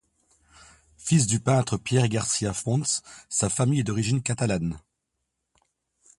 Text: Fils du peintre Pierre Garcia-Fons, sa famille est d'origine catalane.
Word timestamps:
Fils 0.97 1.27
du 1.27 1.39
peintre 1.39 1.77
Pierre 1.77 2.07
Garcia-Fons, 2.07 2.81
sa 3.29 3.49
famille 3.49 3.81
est 3.81 3.83
d'origine 3.83 4.23
catalane. 4.23 4.79